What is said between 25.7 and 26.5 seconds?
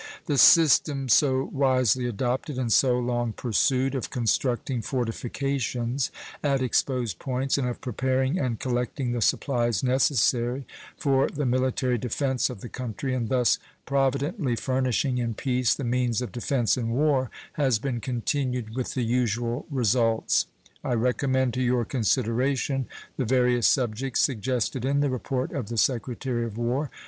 Secretary